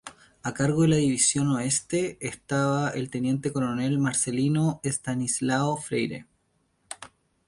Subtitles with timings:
[0.41, 6.25] A cargo de la división oeste estaba el Teniente Coronel Marcelino Estanislao Freyre.